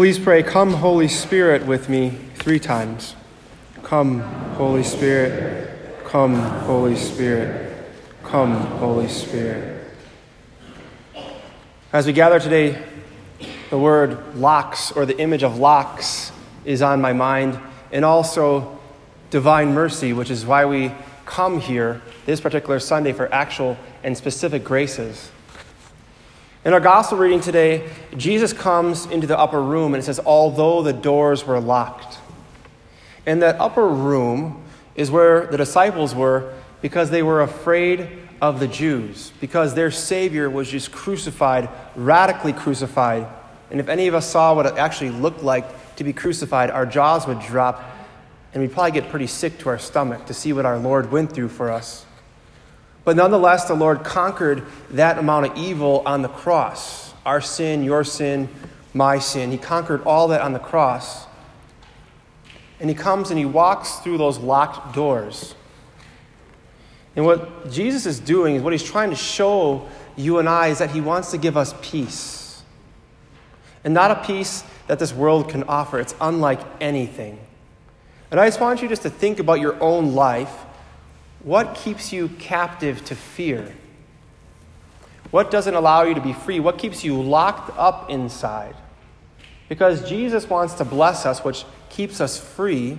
[0.00, 3.14] Please pray, Come, Holy Spirit, with me three times.
[3.82, 4.20] Come,
[4.54, 6.04] Holy Spirit.
[6.06, 7.76] Come, Holy Spirit.
[8.22, 9.92] Come, Holy Spirit.
[11.92, 12.82] As we gather today,
[13.68, 16.32] the word locks or the image of locks
[16.64, 17.60] is on my mind,
[17.92, 18.78] and also
[19.28, 20.94] divine mercy, which is why we
[21.26, 25.30] come here this particular Sunday for actual and specific graces.
[26.62, 27.88] In our gospel reading today,
[28.18, 32.18] Jesus comes into the upper room and it says, although the doors were locked.
[33.24, 34.62] And that upper room
[34.94, 38.10] is where the disciples were because they were afraid
[38.42, 43.26] of the Jews, because their Savior was just crucified, radically crucified.
[43.70, 46.84] And if any of us saw what it actually looked like to be crucified, our
[46.84, 47.82] jaws would drop
[48.52, 51.32] and we'd probably get pretty sick to our stomach to see what our Lord went
[51.32, 52.04] through for us.
[53.10, 58.04] But nonetheless, the Lord conquered that amount of evil on the cross our sin, your
[58.04, 58.48] sin,
[58.94, 59.50] my sin.
[59.50, 61.26] He conquered all that on the cross.
[62.78, 65.56] And He comes and He walks through those locked doors.
[67.16, 70.78] And what Jesus is doing is what He's trying to show you and I is
[70.78, 72.62] that He wants to give us peace.
[73.82, 77.40] And not a peace that this world can offer, it's unlike anything.
[78.30, 80.54] And I just want you just to think about your own life
[81.42, 83.74] what keeps you captive to fear?
[85.30, 86.60] What doesn't allow you to be free?
[86.60, 88.74] What keeps you locked up inside?
[89.68, 92.98] Because Jesus wants to bless us, which keeps us free,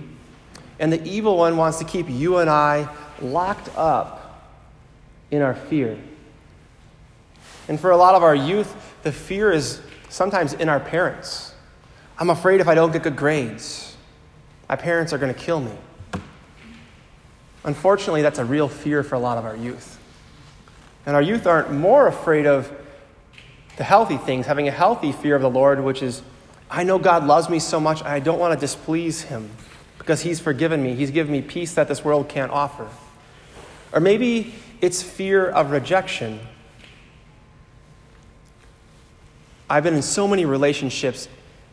[0.78, 2.88] and the evil one wants to keep you and I
[3.20, 4.50] locked up
[5.30, 5.98] in our fear.
[7.68, 11.54] And for a lot of our youth, the fear is sometimes in our parents.
[12.18, 13.96] I'm afraid if I don't get good grades,
[14.68, 15.72] my parents are going to kill me.
[17.64, 19.98] Unfortunately, that's a real fear for a lot of our youth.
[21.06, 22.72] And our youth aren't more afraid of
[23.76, 26.22] the healthy things, having a healthy fear of the Lord, which is,
[26.70, 29.50] I know God loves me so much, I don't want to displease Him
[29.98, 30.94] because He's forgiven me.
[30.94, 32.88] He's given me peace that this world can't offer.
[33.92, 36.40] Or maybe it's fear of rejection.
[39.70, 41.28] I've been in so many relationships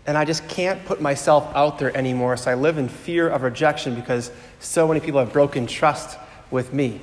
[0.06, 2.38] and I just can't put myself out there anymore.
[2.38, 6.18] So I live in fear of rejection because so many people have broken trust
[6.50, 7.00] with me.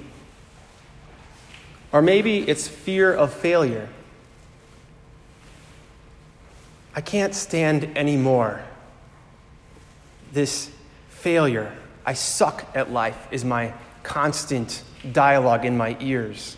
[1.93, 3.89] Or maybe it's fear of failure.
[6.95, 8.63] I can't stand anymore.
[10.33, 10.71] This
[11.11, 11.73] failure,
[12.05, 16.57] I suck at life, is my constant dialogue in my ears.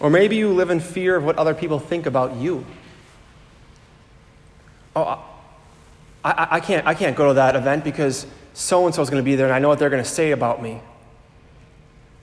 [0.00, 2.64] Or maybe you live in fear of what other people think about you
[5.04, 5.24] oh,
[6.24, 9.22] I, I, can't, I can't go to that event because so and so is going
[9.22, 10.80] to be there and I know what they're going to say about me.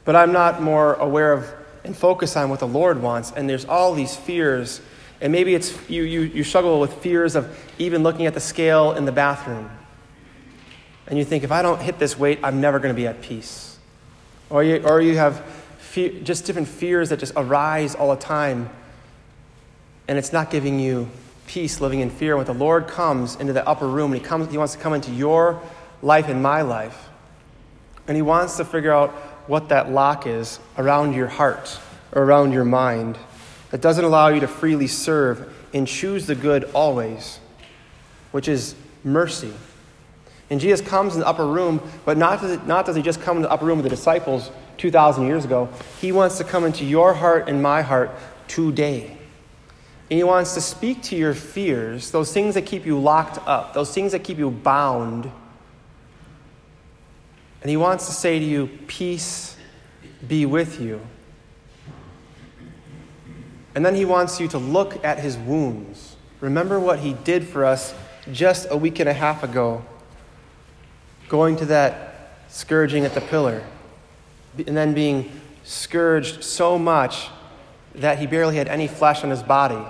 [0.04, 1.52] But I'm not more aware of
[1.86, 3.32] and focus on what the Lord wants.
[3.32, 4.82] And there's all these fears.
[5.22, 8.94] And maybe it's you, you, you struggle with fears of even looking at the scale
[8.94, 9.70] in the bathroom.
[11.08, 13.22] And you think, if I don't hit this weight, I'm never going to be at
[13.22, 13.78] peace.
[14.50, 15.44] Or you, or you have
[15.94, 18.70] just different fears that just arise all the time.
[20.08, 21.10] And it's not giving you
[21.48, 22.38] peace living in fear.
[22.38, 24.94] When the Lord comes into the upper room and he, comes, he wants to come
[24.94, 25.62] into your
[26.02, 27.10] life and my life,
[28.08, 29.12] and he wants to figure out
[29.48, 31.80] what that lock is around your heart
[32.12, 33.18] or around your mind
[33.72, 37.40] that doesn't allow you to freely serve and choose the good always,
[38.32, 39.54] which is mercy.
[40.50, 43.22] And Jesus comes in the upper room, but not does, it, not does he just
[43.22, 45.70] come in the upper room with the disciples 2,000 years ago.
[46.00, 48.12] He wants to come into your heart and my heart
[48.48, 49.18] today.
[50.10, 53.74] And He wants to speak to your fears, those things that keep you locked up,
[53.74, 55.32] those things that keep you bound.
[57.62, 59.58] And He wants to say to you, Peace
[60.28, 61.02] be with you.
[63.74, 66.16] And then He wants you to look at His wounds.
[66.40, 67.96] Remember what He did for us
[68.32, 69.84] just a week and a half ago,
[71.30, 73.64] going to that scourging at the pillar,
[74.58, 75.32] and then being
[75.64, 77.28] scourged so much
[77.98, 79.84] that he barely had any flesh on his body.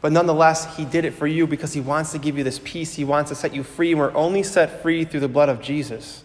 [0.00, 2.94] But nonetheless, he did it for you because he wants to give you this peace.
[2.94, 3.92] He wants to set you free.
[3.92, 6.24] And we're only set free through the blood of Jesus.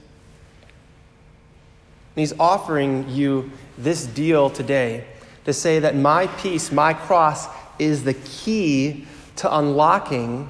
[2.15, 5.05] And he's offering you this deal today
[5.45, 7.47] to say that my peace, my cross,
[7.77, 9.05] is the key
[9.37, 10.49] to unlocking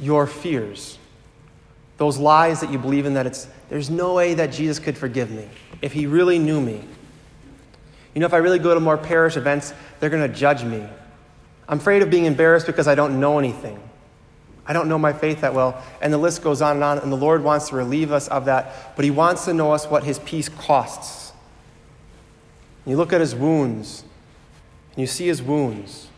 [0.00, 0.98] your fears.
[1.96, 5.30] Those lies that you believe in that it's there's no way that Jesus could forgive
[5.30, 5.48] me
[5.82, 6.84] if he really knew me.
[8.14, 10.84] You know, if I really go to more parish events, they're going to judge me.
[11.68, 13.78] I'm afraid of being embarrassed because I don't know anything.
[14.66, 15.82] I don't know my faith that well.
[16.02, 18.46] And the list goes on and on, and the Lord wants to relieve us of
[18.46, 21.32] that, but He wants to know us what His peace costs.
[22.86, 24.04] You look at His wounds,
[24.92, 26.08] and you see His wounds.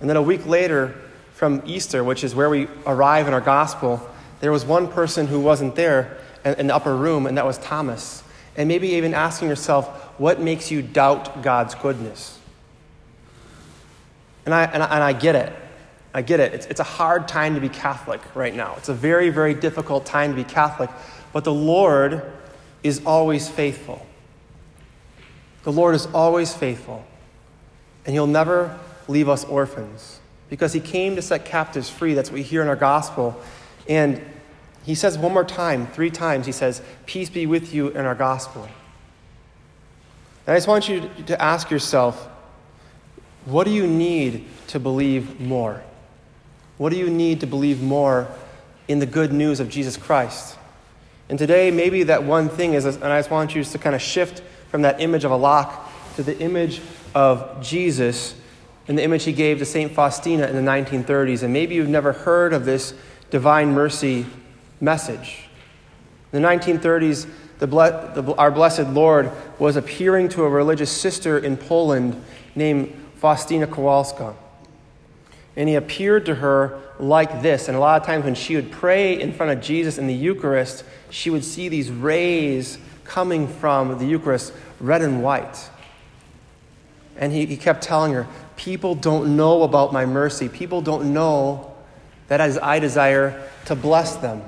[0.00, 0.94] And then a week later,
[1.32, 4.08] from Easter, which is where we arrive in our gospel,
[4.40, 8.22] there was one person who wasn't there in the upper room, and that was Thomas.
[8.56, 9.86] And maybe even asking yourself,
[10.18, 12.38] what makes you doubt God's goodness?
[14.46, 15.52] And I, and I, and I get it.
[16.14, 16.54] I get it.
[16.54, 18.74] It's, it's a hard time to be Catholic right now.
[18.78, 20.88] It's a very, very difficult time to be Catholic.
[21.32, 22.32] But the Lord
[22.82, 24.06] is always faithful.
[25.64, 27.04] The Lord is always faithful.
[28.06, 32.14] And He'll never leave us orphans because He came to set captives free.
[32.14, 33.38] That's what we hear in our gospel.
[33.88, 34.24] And
[34.86, 38.14] He says one more time, three times, He says, Peace be with you in our
[38.14, 38.68] gospel.
[40.46, 42.28] And I just want you to ask yourself,
[43.46, 45.82] what do you need to believe more?
[46.78, 48.28] What do you need to believe more
[48.86, 50.56] in the good news of Jesus Christ?
[51.28, 54.00] And today, maybe that one thing is, and I just want you to kind of
[54.00, 54.40] shift
[54.70, 56.80] from that image of a lock to the image
[57.12, 58.36] of Jesus
[58.86, 59.90] and the image he gave to St.
[59.90, 61.42] Faustina in the 1930s.
[61.42, 62.94] And maybe you've never heard of this
[63.30, 64.26] divine mercy
[64.80, 65.48] message.
[66.32, 67.28] In the 1930s,
[67.58, 72.22] the, the, our blessed Lord was appearing to a religious sister in Poland
[72.54, 74.34] named Faustina Kowalska.
[75.56, 77.68] And he appeared to her like this.
[77.68, 80.14] And a lot of times when she would pray in front of Jesus in the
[80.14, 85.70] Eucharist, she would see these rays coming from the Eucharist, red and white.
[87.16, 88.26] And he, he kept telling her,
[88.56, 90.48] People don't know about my mercy.
[90.48, 91.74] People don't know
[92.28, 94.42] that as I desire to bless them.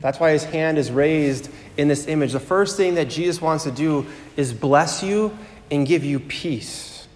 [0.00, 2.32] That's why his hand is raised in this image.
[2.32, 4.06] The first thing that Jesus wants to do
[4.36, 5.36] is bless you
[5.70, 7.08] and give you peace.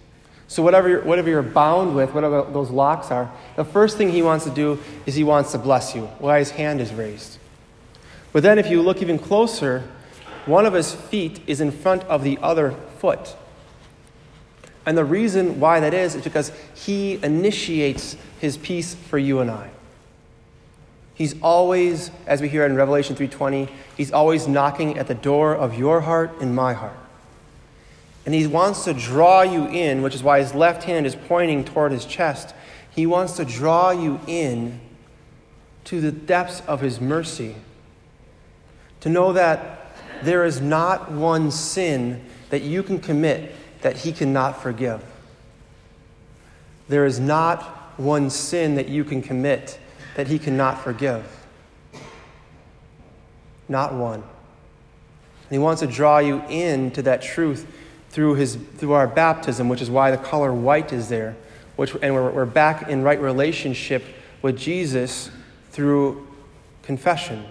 [0.47, 4.21] So, whatever you're, whatever you're bound with, whatever those locks are, the first thing he
[4.21, 7.37] wants to do is he wants to bless you why his hand is raised.
[8.33, 9.83] But then, if you look even closer,
[10.45, 13.35] one of his feet is in front of the other foot.
[14.85, 19.51] And the reason why that is is because he initiates his peace for you and
[19.51, 19.69] I.
[21.21, 25.77] He's always, as we hear in Revelation 3:20, he's always knocking at the door of
[25.77, 26.97] your heart and my heart.
[28.25, 31.63] And he wants to draw you in, which is why his left hand is pointing
[31.63, 32.55] toward his chest.
[32.89, 34.79] He wants to draw you in
[35.83, 37.53] to the depths of his mercy.
[39.01, 39.93] To know that
[40.23, 43.53] there is not one sin that you can commit
[43.83, 45.03] that he cannot forgive.
[46.89, 49.77] There is not one sin that you can commit
[50.15, 51.25] that he cannot forgive.
[53.69, 54.15] Not one.
[54.21, 57.67] And he wants to draw you into that truth
[58.09, 61.35] through, his, through our baptism, which is why the color white is there.
[61.77, 64.03] Which, and we're, we're back in right relationship
[64.41, 65.31] with Jesus
[65.71, 66.27] through
[66.83, 67.45] confession.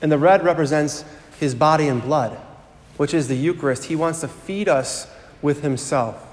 [0.00, 1.04] And the red represents
[1.38, 2.38] his body and blood,
[2.96, 3.84] which is the Eucharist.
[3.84, 5.08] He wants to feed us
[5.42, 6.31] with himself.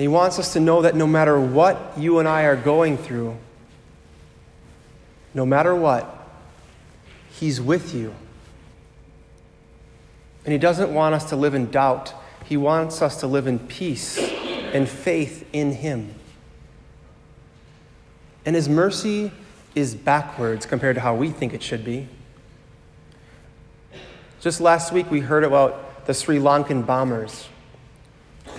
[0.00, 3.36] He wants us to know that no matter what you and I are going through,
[5.34, 6.26] no matter what,
[7.32, 8.14] He's with you.
[10.46, 12.14] And He doesn't want us to live in doubt,
[12.46, 14.16] He wants us to live in peace
[14.72, 16.14] and faith in Him.
[18.46, 19.32] And His mercy
[19.74, 22.08] is backwards compared to how we think it should be.
[24.40, 27.50] Just last week, we heard about the Sri Lankan bombers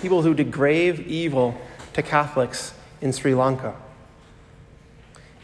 [0.02, 1.56] people who did grave evil
[1.94, 3.74] to Catholics in Sri Lanka.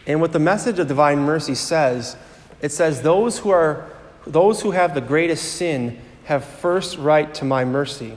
[0.07, 2.17] And what the message of divine mercy says,
[2.61, 3.91] it says, those who, are,
[4.27, 8.17] those who have the greatest sin have first right to my mercy.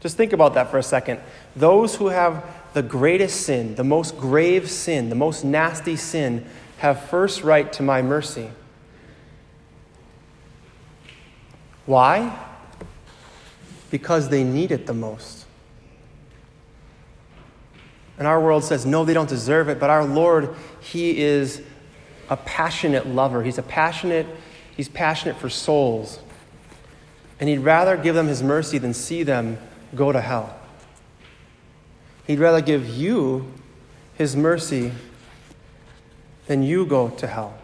[0.00, 1.20] Just think about that for a second.
[1.54, 6.46] Those who have the greatest sin, the most grave sin, the most nasty sin,
[6.78, 8.50] have first right to my mercy.
[11.86, 12.53] Why?
[13.94, 15.46] Because they need it the most.
[18.18, 19.78] And our world says, no, they don't deserve it.
[19.78, 21.62] But our Lord, He is
[22.28, 23.44] a passionate lover.
[23.44, 24.26] He's a passionate,
[24.76, 26.18] He's passionate for souls.
[27.38, 29.58] And He'd rather give them His mercy than see them
[29.94, 30.58] go to hell.
[32.26, 33.46] He'd rather give you
[34.14, 34.90] His mercy
[36.48, 37.56] than you go to hell.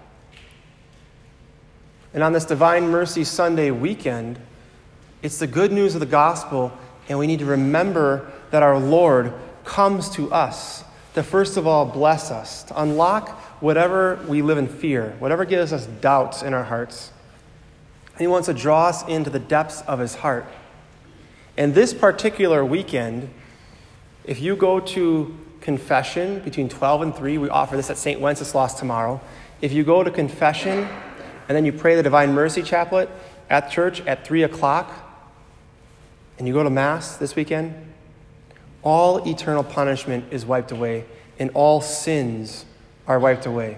[2.15, 4.39] And on this Divine Mercy Sunday weekend,
[5.23, 6.73] it's the good news of the gospel,
[7.09, 9.33] and we need to remember that our Lord
[9.65, 10.85] comes to us
[11.15, 15.73] to first of all bless us, to unlock whatever we live in fear, whatever gives
[15.73, 17.12] us doubts in our hearts.
[18.19, 20.47] He wants to draw us into the depths of His heart.
[21.57, 23.31] And this particular weekend,
[24.25, 28.21] if you go to confession between 12 and 3, we offer this at St.
[28.21, 29.21] Wenceslas tomorrow.
[29.61, 30.89] If you go to confession
[31.49, 33.09] and then you pray the Divine Mercy Chaplet
[33.50, 35.10] at church at 3 o'clock,
[36.40, 37.75] and you go to Mass this weekend,
[38.82, 41.04] all eternal punishment is wiped away,
[41.38, 42.64] and all sins
[43.06, 43.76] are wiped away.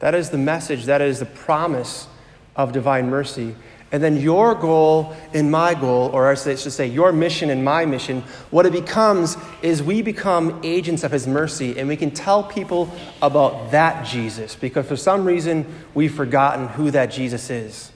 [0.00, 2.08] That is the message, that is the promise
[2.54, 3.56] of divine mercy.
[3.90, 7.86] And then your goal and my goal, or I should say your mission and my
[7.86, 12.44] mission, what it becomes is we become agents of His mercy and we can tell
[12.44, 12.90] people
[13.22, 15.64] about that Jesus because for some reason
[15.94, 17.90] we've forgotten who that Jesus is.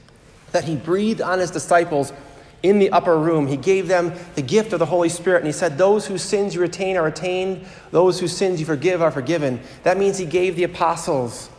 [0.52, 2.14] That He breathed on His disciples
[2.63, 3.47] in the upper room.
[3.47, 6.55] He gave them the gift of the Holy Spirit and He said, Those whose sins
[6.55, 9.61] you retain are retained, those whose sins you forgive are forgiven.
[9.83, 11.51] That means He gave the apostles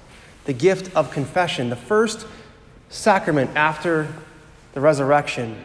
[0.46, 2.26] the gift of confession, the first
[2.90, 4.08] sacrament after
[4.74, 5.58] the resurrection,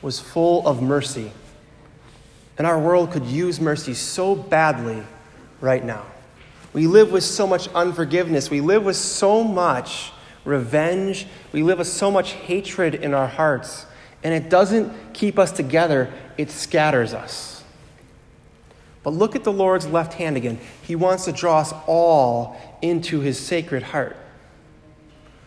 [0.00, 1.30] was full of mercy.
[2.56, 5.02] And our world could use mercy so badly
[5.60, 6.06] right now.
[6.72, 8.50] We live with so much unforgiveness.
[8.50, 10.12] We live with so much
[10.48, 11.26] revenge.
[11.52, 13.86] We live with so much hatred in our hearts.
[14.24, 17.62] And it doesn't keep us together, it scatters us.
[19.04, 20.58] But look at the Lord's left hand again.
[20.82, 24.16] He wants to draw us all into his sacred heart.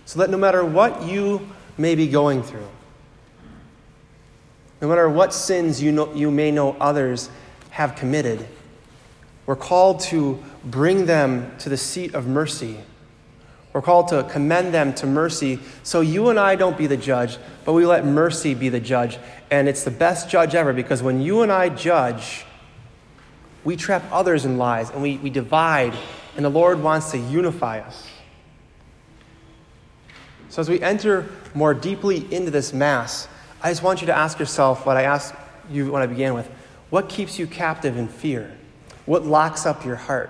[0.05, 2.67] So that no matter what you may be going through.
[4.81, 7.29] No matter what sins you, know, you may know others
[7.71, 8.47] have committed,
[9.45, 12.77] we're called to bring them to the seat of mercy.
[13.73, 17.37] We're called to commend them to mercy so you and I don't be the judge,
[17.63, 19.17] but we let mercy be the judge.
[19.49, 22.45] And it's the best judge ever because when you and I judge,
[23.63, 25.93] we trap others in lies and we, we divide,
[26.35, 28.07] and the Lord wants to unify us.
[30.49, 33.29] So, as we enter more deeply into this Mass,
[33.61, 35.33] I just want you to ask yourself what I asked
[35.69, 36.49] you when I began with
[36.89, 38.51] what keeps you captive in fear?
[39.05, 40.29] What locks up your heart?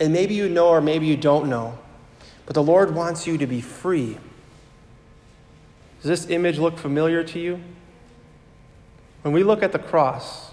[0.00, 1.78] And maybe you know or maybe you don't know,
[2.52, 4.18] but the Lord wants you to be free.
[6.02, 7.58] Does this image look familiar to you?
[9.22, 10.50] When we look at the cross,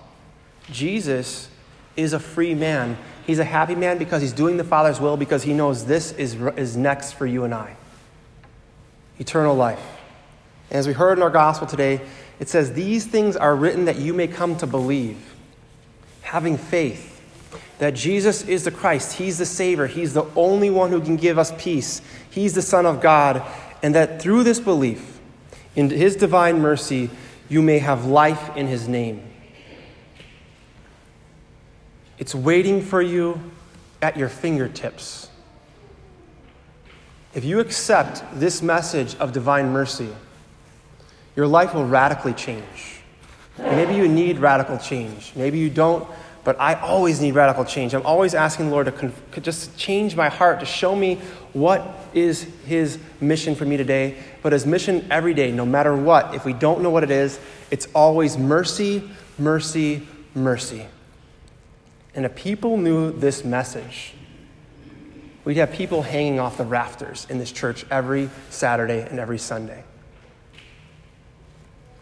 [0.72, 1.50] Jesus
[1.98, 2.98] is a free man.
[3.28, 6.36] He's a happy man because he's doing the Father's will because he knows this is,
[6.36, 7.76] is next for you and I
[9.20, 9.86] eternal life.
[10.70, 12.00] And as we heard in our gospel today,
[12.40, 15.18] it says, These things are written that you may come to believe,
[16.22, 17.19] having faith
[17.80, 21.38] that Jesus is the Christ, He's the Savior, He's the only one who can give
[21.38, 23.44] us peace, He's the Son of God,
[23.82, 25.20] and that through this belief
[25.76, 27.10] in His divine mercy,
[27.48, 29.24] you may have life in His name.
[32.18, 33.40] It's waiting for you
[34.02, 35.30] at your fingertips.
[37.34, 40.10] If you accept this message of divine mercy,
[41.36, 43.02] your life will radically change.
[43.58, 45.32] Maybe you need radical change.
[45.36, 46.08] Maybe you don't,
[46.44, 47.94] but I always need radical change.
[47.94, 51.16] I'm always asking the Lord to conf- just change my heart, to show me
[51.54, 54.18] what is His mission for me today.
[54.42, 57.40] But His mission every day, no matter what, if we don't know what it is,
[57.72, 60.86] it's always mercy, mercy, mercy.
[62.16, 64.14] And if people knew this message,
[65.46, 69.84] we'd have people hanging off the rafters in this church every Saturday and every Sunday.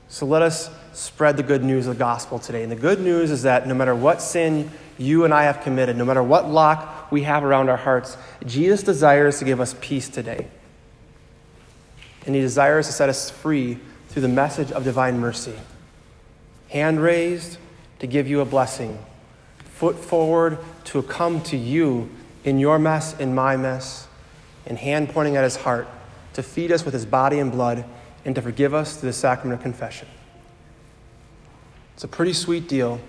[0.09, 2.63] So let us spread the good news of the gospel today.
[2.63, 5.95] And the good news is that no matter what sin you and I have committed,
[5.95, 10.09] no matter what lock we have around our hearts, Jesus desires to give us peace
[10.09, 10.47] today.
[12.25, 13.77] And he desires to set us free
[14.09, 15.53] through the message of divine mercy.
[16.69, 17.59] Hand raised
[17.99, 18.97] to give you a blessing,
[19.65, 22.09] foot forward to come to you
[22.43, 24.07] in your mess, in my mess,
[24.65, 25.87] and hand pointing at his heart
[26.33, 27.85] to feed us with his body and blood
[28.25, 30.07] and to forgive us through the sacrament of confession.
[31.97, 33.01] It's a pretty sweet deal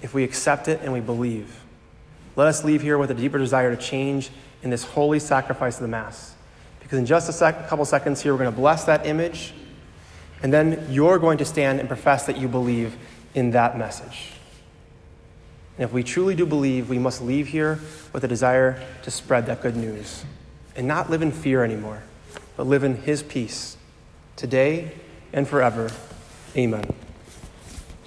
[0.00, 1.60] if we accept it and we believe.
[2.36, 4.30] Let us leave here with a deeper desire to change
[4.62, 6.36] in this holy sacrifice of the Mass.
[6.78, 9.54] Because in just a sec- couple seconds here, we're going to bless that image,
[10.40, 12.96] and then you're going to stand and profess that you believe
[13.34, 14.30] in that message.
[15.76, 17.80] And if we truly do believe, we must leave here
[18.12, 20.24] with a desire to spread that good news
[20.76, 22.04] and not live in fear anymore,
[22.56, 23.76] but live in His peace
[24.36, 24.92] today
[25.32, 25.90] and forever.
[26.56, 26.84] Amen.